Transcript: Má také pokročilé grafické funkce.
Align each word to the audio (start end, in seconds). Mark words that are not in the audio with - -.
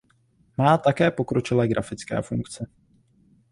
Má 0.57 0.77
také 0.77 1.11
pokročilé 1.11 1.67
grafické 1.67 2.21
funkce. 2.21 2.67